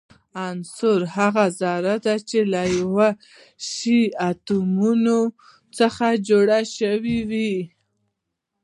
[0.47, 2.95] عنصر هغه ذره ده چي له يو
[3.67, 5.19] شان اتومونو
[5.77, 7.53] څخه جوړ سوی وي.